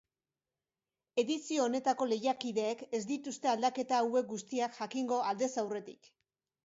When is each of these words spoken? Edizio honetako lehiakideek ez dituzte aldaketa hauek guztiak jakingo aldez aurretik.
Edizio 1.23 1.65
honetako 1.65 2.07
lehiakideek 2.13 2.81
ez 3.01 3.03
dituzte 3.11 3.53
aldaketa 3.55 4.01
hauek 4.01 4.31
guztiak 4.33 4.77
jakingo 4.83 5.21
aldez 5.35 5.55
aurretik. 5.65 6.15